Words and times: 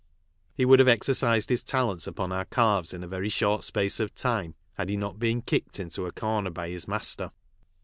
He 0.55 0.65
would 0.65 0.79
have 0.79 0.87
exercised 0.87 1.49
his 1.51 1.61
talents 1.61 2.07
upon 2.07 2.31
our 2.31 2.45
calves 2.45 2.91
in 2.91 3.03
a 3.03 3.07
very 3.07 3.29
short 3.29 3.63
space 3.63 3.99
of 3.99 4.15
time, 4.15 4.55
had 4.73 4.89
he 4.89 4.97
not 4.97 5.19
been 5.19 5.43
kicked 5.43 5.79
into 5.79 6.07
a 6.07 6.11
corner 6.11 6.49
by 6.49 6.69
bis 6.73 6.87
master. 6.87 7.29